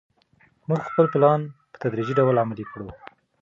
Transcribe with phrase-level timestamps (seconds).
[0.67, 1.41] موږ به خپل پلان
[1.71, 2.87] په تدریجي ډول عملي کړو.